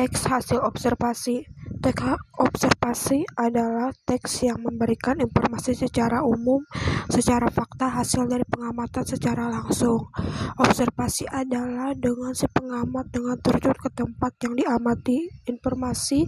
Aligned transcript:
Teks 0.00 0.32
hasil 0.32 0.64
observasi. 0.64 1.44
Teks 1.84 2.16
observasi 2.40 3.20
adalah 3.36 3.92
teks 4.08 4.48
yang 4.48 4.56
memberikan 4.64 5.20
informasi 5.20 5.76
secara 5.76 6.24
umum, 6.24 6.64
secara 7.12 7.52
fakta 7.52 8.00
hasil 8.00 8.24
dari 8.24 8.40
pengamatan 8.48 9.04
secara 9.04 9.52
langsung. 9.52 10.08
Observasi 10.56 11.28
adalah 11.28 11.92
dengan 11.92 12.32
si 12.32 12.48
pengamat 12.48 13.12
dengan 13.12 13.36
terjun 13.44 13.76
ke 13.76 13.92
tempat 13.92 14.32
yang 14.40 14.56
diamati. 14.56 15.28
Informasi 15.44 16.24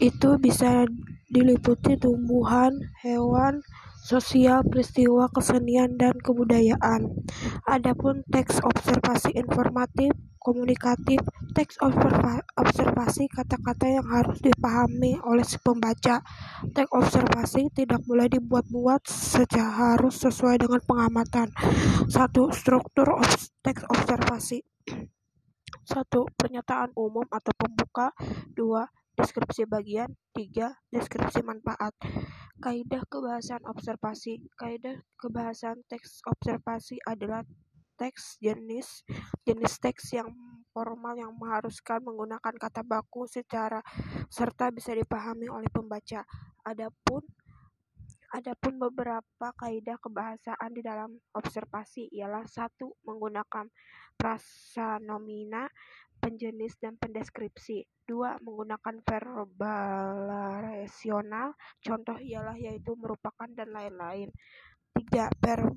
itu 0.00 0.30
bisa 0.40 0.88
diliputi 1.28 1.92
tumbuhan, 2.00 2.72
hewan, 3.04 3.60
sosial, 4.00 4.64
peristiwa, 4.64 5.28
kesenian, 5.28 6.00
dan 6.00 6.16
kebudayaan. 6.16 7.20
Adapun 7.68 8.24
teks 8.32 8.64
observasi 8.64 9.36
informatif 9.36 10.16
komunikatif, 10.48 11.20
teks 11.52 11.76
observasi 12.56 13.28
kata-kata 13.28 14.00
yang 14.00 14.06
harus 14.08 14.40
dipahami 14.40 15.20
oleh 15.20 15.44
si 15.44 15.60
pembaca. 15.60 16.24
Teks 16.72 16.88
observasi 16.88 17.68
tidak 17.76 18.00
boleh 18.08 18.32
dibuat-buat 18.32 19.04
secara 19.04 19.92
harus 19.92 20.16
sesuai 20.24 20.64
dengan 20.64 20.80
pengamatan. 20.80 21.52
Satu, 22.08 22.48
struktur 22.56 23.20
teks 23.60 23.84
observasi. 23.92 24.64
Satu, 25.92 26.24
pernyataan 26.32 26.96
umum 26.96 27.28
atau 27.28 27.52
pembuka. 27.52 28.16
Dua, 28.48 28.88
deskripsi 29.20 29.68
bagian. 29.68 30.08
Tiga, 30.32 30.72
deskripsi 30.88 31.44
manfaat. 31.44 31.92
Kaidah 32.56 33.04
kebahasan 33.12 33.60
observasi. 33.68 34.48
Kaidah 34.56 34.96
kebahasan 35.20 35.84
teks 35.92 36.24
observasi 36.24 36.96
adalah 37.04 37.44
teks 37.98 38.38
jenis 38.38 39.02
jenis 39.42 39.74
teks 39.82 40.14
yang 40.14 40.30
formal 40.70 41.18
yang 41.18 41.34
mengharuskan 41.34 41.98
menggunakan 42.06 42.54
kata 42.54 42.86
baku 42.86 43.26
secara 43.26 43.82
serta 44.30 44.70
bisa 44.70 44.94
dipahami 44.94 45.50
oleh 45.50 45.66
pembaca. 45.66 46.22
Adapun 46.62 47.26
Adapun 48.28 48.76
beberapa 48.76 49.56
kaidah 49.56 49.96
kebahasaan 50.04 50.76
di 50.76 50.84
dalam 50.84 51.16
observasi 51.32 52.12
ialah 52.12 52.44
satu 52.44 52.92
menggunakan 53.08 53.64
prasa 54.20 55.00
nomina, 55.00 55.64
penjenis 56.20 56.76
dan 56.76 57.00
pendeskripsi. 57.00 57.88
Dua 58.04 58.36
menggunakan 58.44 59.00
verbal 59.00 60.28
rasional, 60.60 61.56
contoh 61.80 62.20
ialah 62.20 62.60
yaitu 62.60 62.92
merupakan 63.00 63.48
dan 63.48 63.72
lain-lain. 63.72 64.28
Tiga 64.92 65.32
verb 65.40 65.72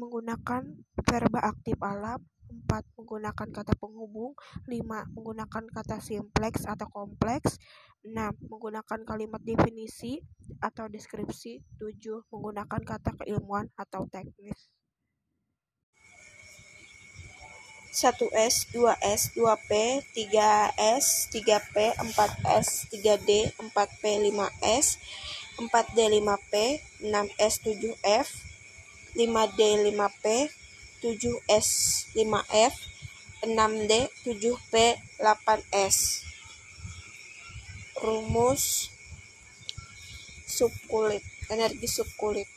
menggunakan 0.00 0.64
verba 1.10 1.42
aktif 1.42 1.74
alam, 1.82 2.22
4. 2.70 2.86
Menggunakan 2.98 3.48
kata 3.50 3.74
penghubung 3.74 4.38
5. 4.66 5.14
Menggunakan 5.14 5.64
kata 5.70 5.98
simpleks 5.98 6.62
atau 6.70 6.86
kompleks 6.86 7.58
6. 8.06 8.14
Menggunakan 8.46 9.00
kalimat 9.02 9.42
definisi 9.42 10.22
atau 10.62 10.86
deskripsi 10.86 11.62
7. 11.82 12.30
Menggunakan 12.30 12.80
kata 12.86 13.10
keilmuan 13.18 13.66
atau 13.74 14.06
teknis 14.06 14.70
1S, 17.90 18.70
2S, 18.70 19.34
2P, 19.34 19.70
3S, 20.14 21.26
3P, 21.34 21.76
4S, 21.98 22.86
3D, 22.86 23.50
4P, 23.58 24.02
5S, 24.30 24.86
4D, 25.58 25.98
5P, 26.22 26.54
6S, 27.02 27.54
7F, 27.66 28.26
5D 29.18 29.60
5P 29.90 30.26
7S 31.00 31.68
5F 32.12 32.74
6D 33.40 33.92
7P 34.24 34.72
8S 35.16 35.96
rumus 38.04 38.64
subkulit 40.56 41.24
energi 41.52 41.88
subkulit 41.88 42.48